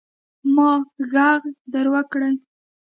ما 0.55 0.71
ږغ 1.09 1.41
در 1.71 1.85
وکړئ. 1.93 2.33